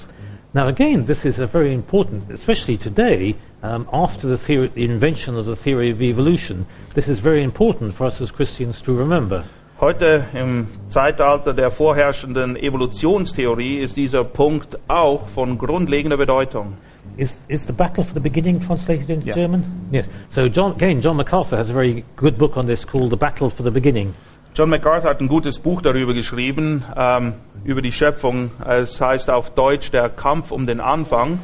[0.53, 5.35] Now, again, this is a very important, especially today, um, after the, theory, the invention
[5.37, 6.65] of the theory of evolution.
[6.93, 9.43] This is very important for us as Christians to remember.
[9.85, 16.73] Heute im Zeitalter der vorherrschenden Evolutionstheorie ist dieser Punkt auch von grundlegender Bedeutung.
[17.17, 19.35] Is, is the battle for the beginning translated into Yeah.
[19.35, 19.63] German?
[19.91, 20.07] Yes.
[20.29, 23.51] So John, again, John MacArthur has a very good book on this called The Battle
[23.51, 24.15] for the Beginning.
[24.55, 28.49] John MacArthur hat ein gutes Buch darüber geschrieben, ähm, über die Schöpfung.
[28.67, 31.37] Es heißt auf Deutsch Der Kampf um den Anfang.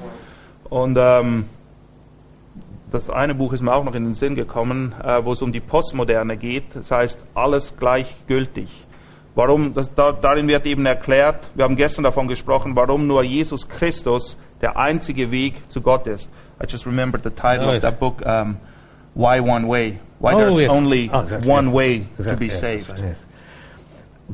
[0.67, 1.45] Und ähm,
[2.91, 5.51] das eine Buch ist mir auch noch in den Sinn gekommen, äh, wo es um
[5.51, 6.63] die Postmoderne geht.
[6.73, 8.67] Das heißt, alles gleichgültig.
[9.33, 13.67] Warum, das, da, darin wird eben erklärt, wir haben gestern davon gesprochen, warum nur Jesus
[13.69, 16.29] Christus der einzige Weg zu Gott ist.
[16.61, 18.57] I just remembered the title Oh, of that book, um,
[19.15, 19.99] Why One Way?
[20.19, 20.69] Why Oh, there's yes.
[20.71, 21.73] only Oh, exactly, one yes.
[21.73, 22.89] way to Exactly, be yes, saved.
[22.89, 23.15] right.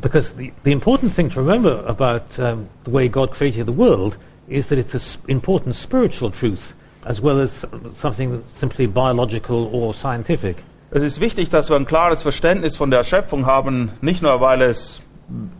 [0.01, 4.17] Because the, the important thing to remember about um, the way God created the world
[4.47, 6.73] is that it's an s- important spiritual truth
[7.07, 10.57] as well as something simply biological or scientific.
[10.91, 14.61] Es ist wichtig, dass wir ein klares Verständnis von der Schöpfung haben, nicht nur weil
[14.61, 14.99] es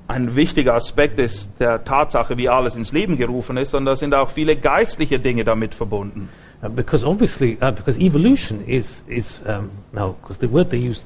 [0.08, 4.14] ein wichtiger Aspekt ist der Tatsache, wie alles ins Leben gerufen ist, sondern es sind
[4.14, 6.30] auch viele geistliche Dinge damit verbunden.
[6.64, 11.06] Uh, because obviously, uh, because evolution is, is um, now, because the word they use,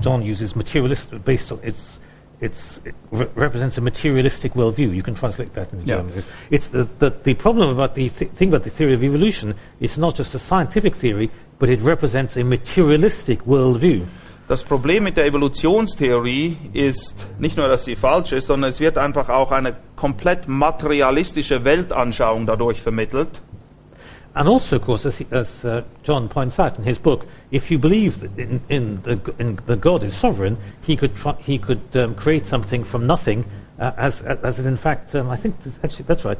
[0.00, 1.99] John uses materialistic, based on, it's,
[2.40, 4.94] it's, it re- represents a materialistic worldview.
[4.94, 5.96] You can translate that into Yeah.
[5.98, 6.24] German.
[6.50, 9.98] It's- the, the, the problem about the th- thing about the theory of evolution, it's
[9.98, 14.06] not just a scientific theory, but it represents a materialistic worldview.
[14.48, 18.98] Das Problem mit der Evolutionstheorie ist nicht nur, dass sie falsch ist, sondern es wird
[18.98, 23.28] einfach auch eine komplett materialistische Weltanschauung dadurch vermittelt.
[24.34, 27.70] And also, of course, as, he, as uh, John points out in his book, if
[27.70, 31.82] you believe in, in, the, in the God is sovereign, he could, try, he could
[31.94, 33.44] um, create something from nothing,
[33.78, 36.38] uh, as, as in fact, um, I think actually that's right.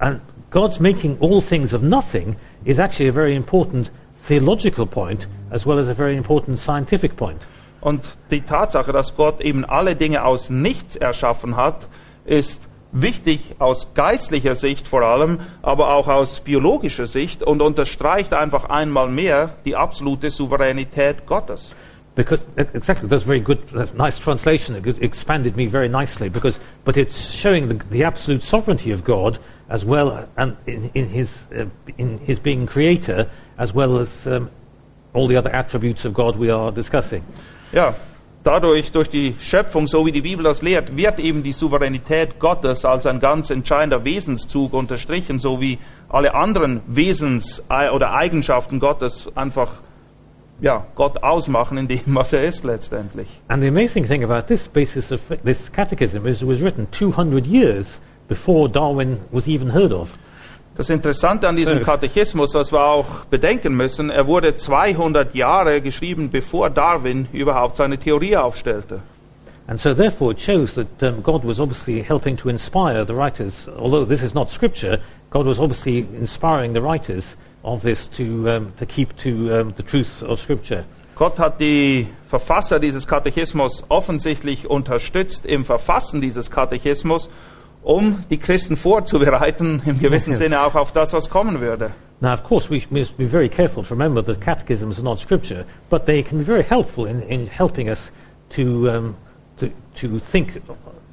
[0.00, 3.90] And God's making all things of nothing is actually a very important
[4.24, 7.40] theological point, as well as a very important scientific point.
[7.80, 11.86] Und die Tatsache, dass Gott eben alle Dinge aus nichts erschaffen hat,
[12.24, 12.60] ist
[12.92, 19.08] wichtig aus geistlicher Sicht vor allem, aber auch aus biologischer Sicht und unterstreicht einfach einmal
[19.08, 21.74] mehr die absolute Souveränität Gottes.
[22.14, 24.74] Because e- exactly, that's very good, that's nice translation.
[24.76, 26.28] It expanded me very nicely.
[26.28, 30.90] Because, but it's showing the, the absolute sovereignty of God as well, uh, and in,
[30.94, 34.50] in his uh, in his being creator, as well as um,
[35.12, 37.22] all the other attributes of God we are discussing.
[37.72, 37.94] Ja,
[38.44, 42.84] dadurch, durch die Schöpfung, so wie die Bibel das lehrt, wird eben die Souveränität Gottes
[42.84, 49.28] als ein ganz entscheidender Wesenszug unterstrichen, so wie alle anderen Wesens- äh, oder Eigenschaften Gottes
[49.34, 49.78] einfach
[50.60, 53.28] ja, Gott ausmachen in dem, was er ist letztendlich.
[53.48, 57.46] And the amazing thing about this basis of this catechism is it was written 200
[57.46, 60.12] years before Darwin was even heard of.
[60.78, 61.84] Das Interessante an diesem So.
[61.84, 67.98] Katechismus, was wir auch bedenken müssen, er wurde 200 Jahre geschrieben, bevor Darwin überhaupt seine
[67.98, 69.00] Theorie aufstellte.
[69.66, 73.68] And so, therefore, it shows that um, God was obviously helping to inspire the writers.
[73.76, 78.72] Although this is not scripture, God was obviously inspiring the writers of this to, um,
[78.78, 80.84] to keep to um, the truth of scripture.
[81.16, 87.28] Gott hat die Verfasser dieses Katechismus offensichtlich unterstützt im Verfassen dieses Katechismus,
[87.88, 90.40] um die Christen vorzubereiten, im gewissen Yes.
[90.40, 91.90] Sinne auch auf das, was kommen würde.
[92.20, 95.64] Now, of course, we must be very careful to remember that catechisms are not scripture,
[95.88, 98.10] but they can be very helpful in, in helping us
[98.50, 99.16] to, um,
[99.58, 100.60] to, to think,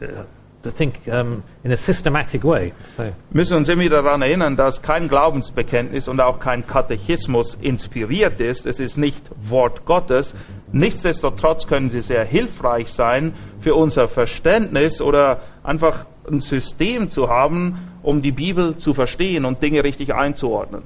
[0.02, 0.24] uh,
[0.64, 2.74] to think um, in a systematic way.
[2.98, 7.56] So, Wir müssen uns immer wieder daran erinnern, dass kein Glaubensbekenntnis und auch kein Katechismus
[7.62, 8.66] inspiriert ist.
[8.66, 10.34] Es ist nicht Wort Gottes.
[10.74, 13.34] Nichtsdestotrotz können sie sehr hilfreich sein
[13.66, 19.64] für unser Verständnis oder einfach ein System zu haben, um die Bibel zu verstehen und
[19.64, 20.84] Dinge richtig einzuordnen.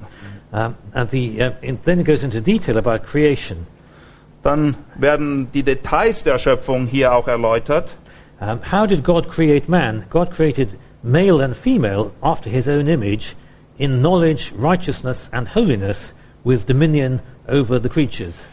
[0.53, 3.67] um, and the, uh, in, then it goes into detail about creation.
[4.43, 7.93] Dann werden die Details der Schöpfung hier auch erläutert.
[8.39, 10.05] Um, how did God create man?
[10.09, 10.69] God created
[11.03, 13.35] male and female after his own image
[13.77, 16.13] in knowledge, righteousness, and holiness
[16.45, 18.45] with dominion over the creatures.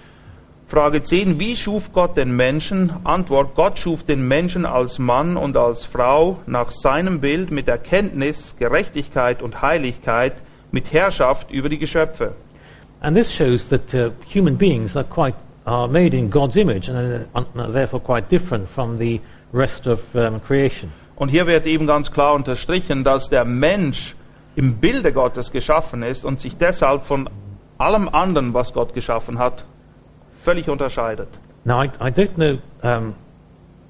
[0.68, 1.38] Frage 10.
[1.38, 2.92] Wie schuf Gott den Menschen?
[3.05, 3.55] Antwort.
[3.55, 9.42] Gott schuf den Menschen als Mann und als Frau nach seinem Bild mit Erkenntnis, Gerechtigkeit
[9.42, 10.33] und Heiligkeit,
[10.72, 12.33] mit Herrschaft über die Geschöpfe.
[12.98, 17.26] And this shows that uh, human beings are quite are made in God's image and
[17.33, 19.20] are, are therefore quite different from the
[19.52, 20.90] rest of um, creation.
[21.14, 24.16] Und hier wird eben ganz klar unterstrichen, dass der Mensch
[24.57, 27.31] im Bilde Gottes geschaffen ist und sich deshalb von
[27.79, 29.64] allem anderen, was Gott geschaffen hat,
[30.46, 31.28] völlig unterscheidet.
[31.64, 33.14] Now, I, I don't know um,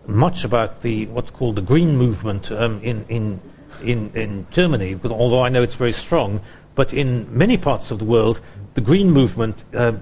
[0.06, 3.38] much about the what's called the Green Movement um, in, in,
[3.84, 6.40] in, in Germany, but although I know it's very strong.
[6.74, 8.40] But in many parts of the world,
[8.74, 9.92] the Green Movement uh,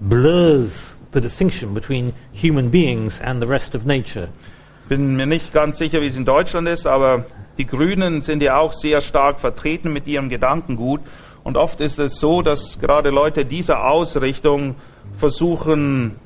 [0.00, 4.28] blurs the distinction between human beings and the rest of nature.
[4.88, 7.24] Bin mir nicht ganz sicher, wie es in Deutschland ist, aber
[7.56, 11.00] die Grünen sind ja auch sehr stark vertreten mit ihrem Gedankengut.
[11.44, 14.74] Und oft ist es so, dass gerade Leute dieser Ausrichtung
[15.18, 16.16] versuchen,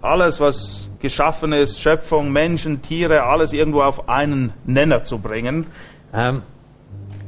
[0.00, 5.66] alles, was geschaffen ist, Schöpfung, Menschen, Tiere, alles irgendwo auf einen Nenner zu bringen.
[6.12, 6.42] Um,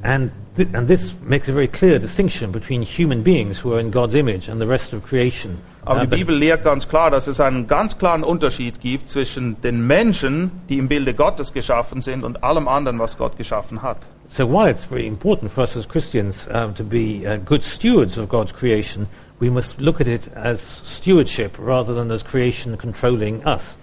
[0.03, 3.91] and, th- and this makes a very clear distinction between human beings who are in
[3.91, 5.59] God's image and the rest of creation.
[5.85, 9.61] Aber Uh, die Bibel lehrt ganz klar, dass es einen ganz klaren Unterschied gibt zwischen
[9.63, 13.99] den Menschen, die im Bilde Gottes geschaffen sind, und allem anderen, was Gott geschaffen hat.
[14.29, 18.17] So while it's very important for us as Christians um, to be uh, good stewards
[18.17, 19.07] of God's creation,
[19.41, 23.75] we must look at it as stewardship rather than as creation controlling us.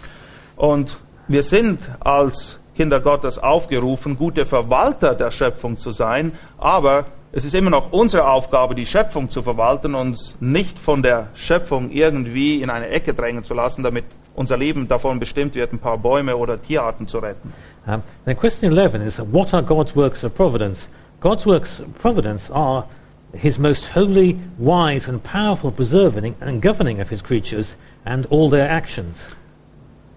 [0.55, 7.45] Und wir sind als Kinder Gottes aufgerufen, gute Verwalter der Schöpfung zu sein, aber es
[7.45, 12.61] ist immer noch unsere Aufgabe, die Schöpfung zu verwalten, uns nicht von der Schöpfung irgendwie
[12.61, 16.35] in eine Ecke drängen zu lassen, damit unser Leben davon bestimmt wird, ein paar Bäume
[16.35, 17.53] oder Tierarten zu retten.
[17.87, 20.87] Um, then question 11 is, what are God's works of providence?
[21.19, 22.85] God's works of providence are
[23.33, 28.69] his most holy, wise and powerful preserving and governing of his creatures and all their
[28.69, 29.17] actions.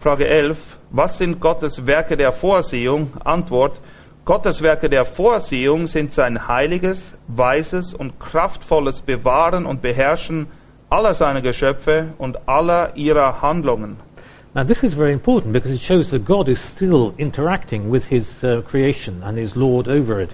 [0.01, 0.77] Frage 11.
[0.91, 3.11] Was sind Gottes Werke der Vorsehung?
[3.25, 3.79] Antwort.
[4.25, 10.47] Gottes Werke der Vorsehung sind sein heiliges, weises und kraftvolles Bewahren und Beherrschen
[10.91, 13.97] aller seiner Geschöpfe und aller ihrer Handlungen.
[14.55, 18.45] Now, this is very important because it shows that God is still interacting with his
[18.45, 20.31] uh, creation and is Lord over it.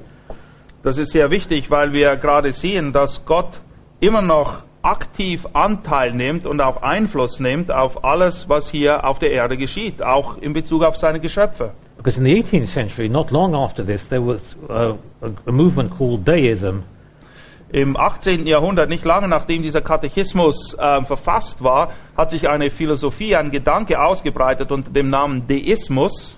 [0.83, 3.61] Das ist sehr wichtig, weil wir gerade sehen, dass Gott
[4.01, 9.31] immer noch aktiv Anteil nimmt und auch Einfluss nimmt auf alles, was hier auf der
[9.31, 11.73] Erde geschieht, auch in Bezug auf seine Geschöpfe.
[11.99, 15.91] Because in the 18th century, not long after this, there was uh, a, a movement
[15.99, 16.83] called Deism,
[17.73, 18.49] Im 18.
[18.49, 24.03] Jahrhundert, nicht lange nachdem dieser Katechismus äh, verfasst war, hat sich eine Philosophie, ein Gedanke
[24.03, 26.37] ausgebreitet unter dem Namen Deismus.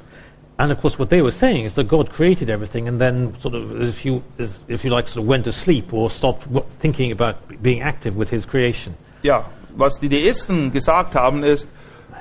[0.58, 3.54] And of course, what they were saying is that God created everything, and then sort
[3.54, 4.22] of, if you,
[4.68, 6.46] if you like, sort of went to sleep or stopped
[6.80, 8.94] thinking about being active with His creation.
[9.22, 9.44] Ja,
[9.76, 11.68] was die Deisten gesagt haben ist,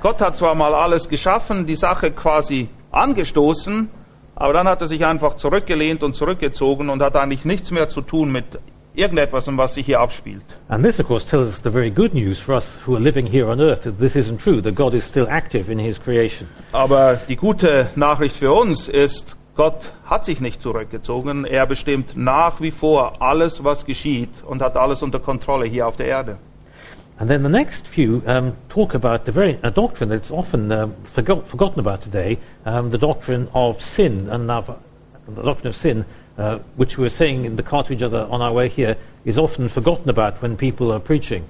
[0.02, 3.88] Gott hat zwar mal alles geschaffen, die Sache quasi angestoßen,
[4.34, 8.00] aber dann hat er sich einfach zurückgelehnt und zurückgezogen und hat eigentlich nichts mehr zu
[8.00, 8.44] tun mit
[8.94, 10.44] irgendetwas, was sich hier abspielt.
[10.68, 13.26] And this, of course, tells us the very good news for us who are living
[13.26, 16.48] here on earth that this isn't true, that God is still active in His creation.
[16.72, 21.44] Aber die gute Nachricht für uns ist, Gott hat sich nicht zurückgezogen.
[21.44, 25.96] Er bestimmt nach wie vor alles, was geschieht und hat alles unter Kontrolle hier auf
[25.96, 26.38] der Erde.
[27.18, 30.94] And then the next few um, talk about the very a doctrine that's often um,
[31.04, 34.62] forgot, forgotten about today, um, the doctrine of sin, and now,
[35.28, 36.04] the doctrine of sin,
[36.38, 38.96] uh, which we were saying in the car to each other on our way here,
[39.24, 41.44] is often forgotten about when people are preaching.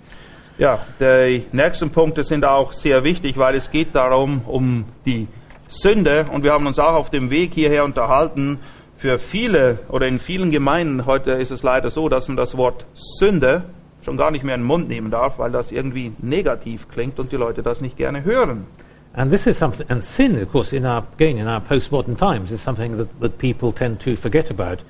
[0.59, 5.27] Ja, die nächsten Punkte sind auch sehr wichtig, weil es geht darum, um die
[5.67, 6.27] Sünde.
[6.31, 8.59] Und wir haben uns auch auf dem Weg hierher unterhalten.
[8.97, 12.85] Für viele oder in vielen Gemeinden heute ist es leider so, dass man das Wort
[12.95, 13.65] Sünde
[14.05, 17.33] schon gar nicht mehr in den Mund nehmen darf, weil das irgendwie negativ klingt und
[17.33, 18.67] die Leute das nicht gerne hören.
[19.15, 22.51] And this is something, and sin, of course, in our, again, in our postmodern times,
[22.51, 24.83] is something that, that people tend to forget about.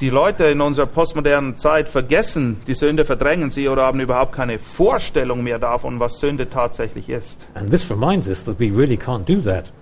[0.00, 4.58] Die Leute in unserer postmodernen Zeit vergessen die Sünde, verdrängen sie oder haben überhaupt keine
[4.58, 7.44] Vorstellung mehr davon, was Sünde tatsächlich ist.
[7.54, 9.72] And this reminds us that we really can't do that.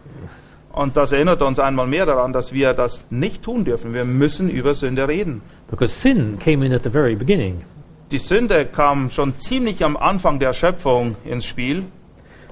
[0.72, 3.92] Und das erinnert uns einmal mehr daran, dass wir das nicht tun dürfen.
[3.92, 5.42] Wir müssen über Sünde reden.
[5.68, 7.62] Because sin came in at the very beginning.
[8.10, 11.84] Die Sünde kam schon ziemlich am Anfang der Schöpfung ins Spiel.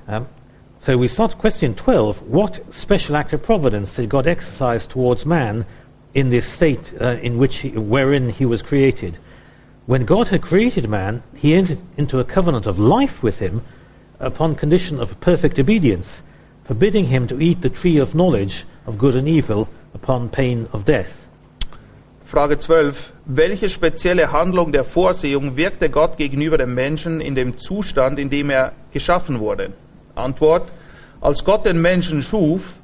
[0.07, 0.27] Um,
[0.83, 2.23] so we start question 12.
[2.23, 5.65] What special act of providence did God exercise towards man
[6.13, 9.17] in this state uh, in which he, wherein he was created?
[9.87, 13.63] When God had created man, he entered into a covenant of life with him
[14.19, 16.21] upon condition of perfect obedience,
[16.65, 20.85] forbidding him to eat the tree of knowledge of good and evil upon pain of
[20.85, 21.29] death.
[22.25, 23.13] Frage 12.
[23.27, 28.51] Welche spezielle Handlung der Vorsehung wirkte Gott gegenüber dem Menschen in dem Zustand, in dem
[28.51, 29.75] er geschaffen wurde?
[30.23, 30.71] Antwort.
[31.21, 32.75] Als Gott den Menschen schuf,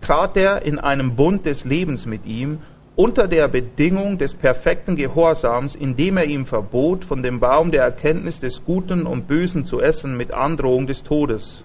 [0.00, 2.58] trat er in einem Bund des Lebens mit ihm
[2.96, 8.40] unter der Bedingung des perfekten Gehorsams, indem er ihm verbot, von dem Baum der Erkenntnis
[8.40, 11.62] des Guten und Bösen zu essen mit Androhung des Todes.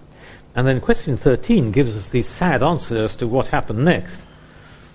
[0.54, 4.20] And then question 13 gives us the sad answer as to what happened next.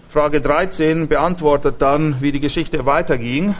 [0.10, 3.56] Frage 13 beantwortet dann, wie die Geschichte weiterging.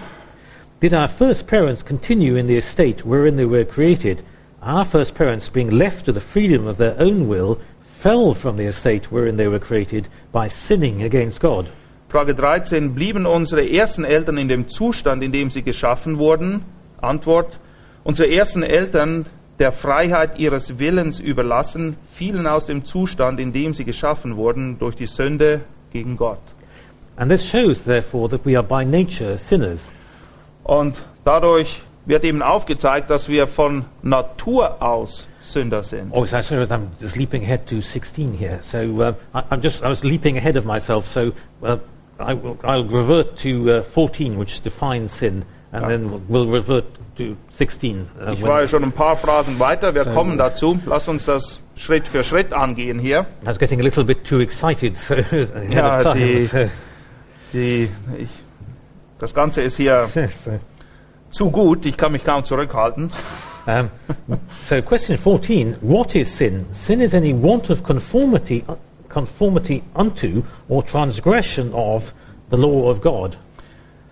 [0.80, 4.20] Did our first parents continue in the estate wherein they were created?
[4.68, 7.62] Our first parents, being left to the freedom of their own will,
[8.02, 11.70] fell from the estate wherein they were created by sinning against God.
[12.10, 12.94] Frage 13.
[12.94, 16.66] Blieben unsere ersten Eltern in dem Zustand, in dem sie geschaffen wurden?
[17.00, 17.58] Antwort.
[18.04, 19.26] Unsere ersten Eltern,
[19.58, 24.98] der Freiheit ihres Willens überlassen, fielen aus dem Zustand, in dem sie geschaffen wurden, durch
[24.98, 25.62] die Sünde
[25.94, 26.42] gegen Gott.
[27.16, 29.80] And this shows, therefore, that we are by nature sinners.
[30.66, 36.10] Und dadurch wird eben aufgezeigt, dass wir von Natur aus Sünder sind.
[36.12, 38.60] Oh, so sorry, I'm just leaping ahead to 16 here.
[38.64, 41.08] So uh, I, I'm just, I was leaping ahead of myself.
[41.08, 41.32] So
[41.64, 41.78] uh,
[42.20, 45.88] I will, I'll revert to uh, 14, which defines sin, and Ja.
[45.90, 46.86] then we'll revert
[47.18, 48.08] to 16.
[48.20, 50.80] Uh, Ich war ja schon ein paar Phrasen weiter, wir So- kommen dazu.
[50.86, 53.26] Lass uns das Schritt für Schritt angehen hier.
[53.44, 55.16] I was getting a little bit too excited so
[55.70, 56.50] Ja, die-
[57.54, 58.30] Die, ich,
[59.20, 60.08] das Ganze ist hier
[61.38, 63.12] zu gut, ich kann mich kaum zurückhalten.
[63.68, 63.92] Um,
[64.64, 66.66] so, question 14 What is sin?
[66.72, 68.64] Sin is any want of conformity,
[69.08, 72.12] conformity unto or transgression of
[72.50, 73.38] the law of God.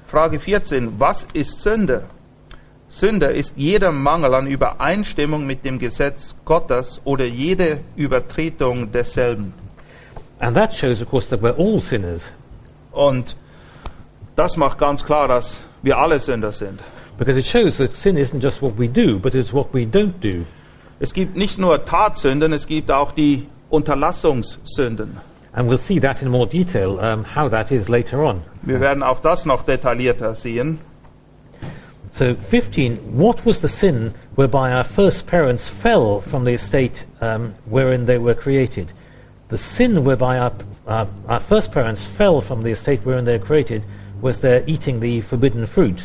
[0.07, 0.99] Frage 14.
[0.99, 2.03] Was ist Sünde?
[2.89, 9.53] Sünde ist jeder Mangel an Übereinstimmung mit dem Gesetz Gottes oder jede Übertretung desselben.
[10.39, 12.21] And that shows, of course, that we're all sinners.
[12.91, 13.35] Und
[14.35, 16.81] das macht ganz klar, dass wir alle Sünder sind.
[17.17, 20.19] Because it shows that sin isn't just what we do, but it's what we don't
[20.19, 20.45] do.
[20.99, 25.17] Es gibt nicht nur Tatsünden, es gibt auch die Unterlassungssünden.
[25.53, 28.43] And we'll see that in more detail, um, how that is later on.
[28.61, 30.79] Wir werden auch das noch detaillierter sehen.
[32.11, 37.55] So, 15, what was the sin whereby our first parents fell from the estate um,
[37.65, 38.87] wherein they were created?
[39.49, 40.53] The sin whereby our,
[40.87, 43.83] our, our first parents fell from the estate wherein they were created
[44.21, 46.03] was their eating the forbidden fruit.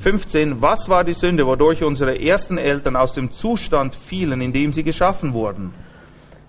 [0.00, 0.62] 15.
[0.62, 4.82] Was war die Sünde, wodurch unsere ersten Eltern aus dem Zustand fielen, in dem sie
[4.82, 5.74] geschaffen wurden?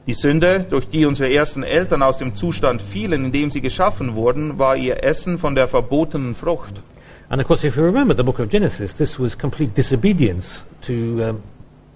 [0.08, 4.16] Die Sünde, durch die unsere ersten Eltern aus dem Zustand fielen, in dem sie geschaffen
[4.16, 6.82] wurden, war ihr Essen von der verbotenen Frucht.
[7.30, 10.93] And of course, if you remember the book of Genesis, this was complete disobedience to,
[10.93, 11.43] um,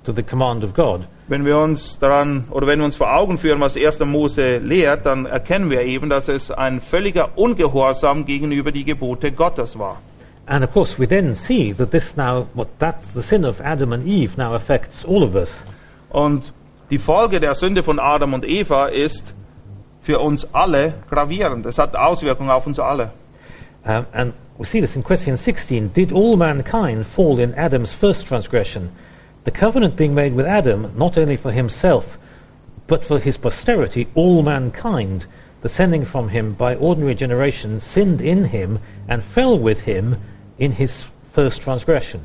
[0.04, 1.08] to the command of God.
[1.28, 4.02] Wenn wir uns daran oder wenn wir uns vor Augen führen, was 1.
[4.02, 9.80] Mose lehrt, dann erkennen wir eben, dass es ein völliger Ungehorsam gegenüber die Gebote Gottes
[9.80, 10.02] war.
[10.48, 13.92] And of course, we then see that this now, what that's the sin of Adam
[13.94, 15.64] and Eve now affects all of us.
[16.12, 16.52] Und
[16.92, 19.34] die Folge der Sünde von Adam und Eva ist
[20.04, 21.66] für uns alle gravierend.
[21.66, 23.12] Es hat Auswirkungen auf uns alle.
[23.86, 25.90] Um, and we see this in question 16.
[25.94, 28.92] Did all mankind fall in Adam's first transgression?
[29.46, 32.18] The covenant being made with Adam, not only for himself,
[32.88, 35.26] but for his posterity, all mankind,
[35.64, 40.16] descending from him by ordinary generation, sinned in him and fell with him
[40.58, 42.22] in his first transgression.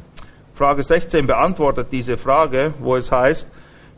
[0.55, 3.47] Frage 16 beantwortet diese Frage, wo es heißt,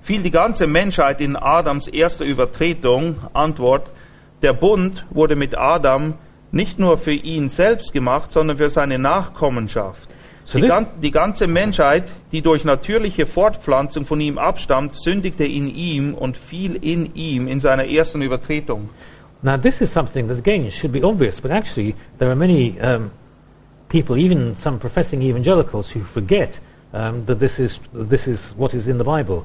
[0.02, 3.16] fiel die ganze Menschheit in Adams erste Übertretung?
[3.32, 3.90] Antwort,
[4.42, 6.14] der Bund wurde mit Adam
[6.52, 10.08] nicht nur für ihn selbst gemacht, sondern für seine Nachkommenschaft.
[10.44, 15.68] So Die, gan die ganze Menschheit, die durch natürliche Fortpflanzung von ihm abstammt, sündigte in
[15.68, 18.90] ihm und fiel in ihm in seiner ersten Übertretung.
[19.42, 23.10] Now, this is something that, again, should be obvious, but actually, there are many um,
[23.92, 26.58] people, even some professing evangelicals, who forget
[26.94, 29.44] um, that this is, this is what is in the Bible.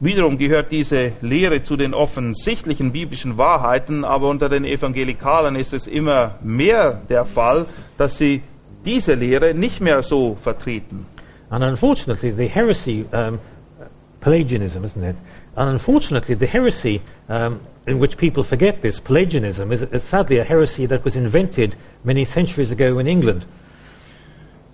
[0.00, 5.86] Wiederum gehört diese Lehre zu den offensichtlichen biblischen Wahrheiten, aber unter den Evangelikalen ist es
[5.86, 7.66] immer mehr der Fall,
[7.96, 8.42] dass sie
[8.84, 11.06] diese Lehre nicht mehr so vertreten.
[11.50, 13.40] And unfortunately, the heresy, um,
[14.20, 15.16] Pelagianism, isn't it?
[15.56, 20.44] And unfortunately, the heresy um, in which people forget this, Pelagianism, is, is sadly a
[20.44, 21.74] heresy that was invented
[22.04, 23.44] many centuries ago in England.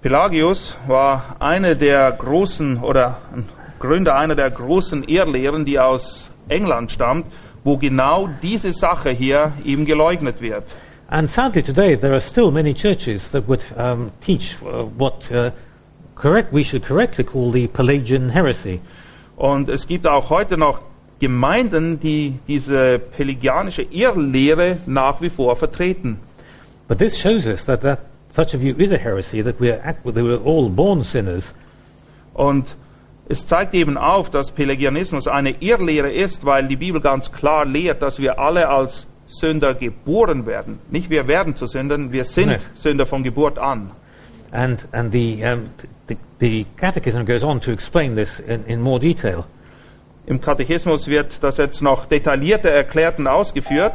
[0.04, 3.16] Pelagius war einer der großen oder
[3.78, 7.24] Gründer einer der großen Irrlehren, die aus England stammt,
[7.64, 10.64] wo genau diese Sache hier ihm geleugnet wird.
[11.08, 15.50] And sadly, today there are still many churches that would um, teach uh, what uh,
[16.16, 18.80] correct we should correctly call the Pelagian heresy.
[19.36, 20.80] Und es gibt auch heute noch
[21.18, 26.18] Gemeinden, die diese pelagianische Irrlehre nach wie vor vertreten.
[26.88, 28.00] But this shows us that, that
[28.34, 31.54] such a view is a heresy, that we are, act- that we're all born sinners.
[32.34, 32.74] Und
[33.28, 38.02] es zeigt eben auf, dass Pelagianismus eine Irrlehre ist, weil die Bibel ganz klar lehrt,
[38.02, 40.78] dass wir alle als Sünder geboren werden.
[40.90, 42.60] Nicht wir werden zu Sündern, wir sind Nein.
[42.74, 43.90] Sünder von Geburt an.
[44.50, 45.70] And, and the, um,
[46.08, 49.44] the, the Catechism goes on to explain this in, in more detail.
[50.26, 53.94] Im Katechismus wird das jetzt noch detaillierter erklärt und ausgeführt.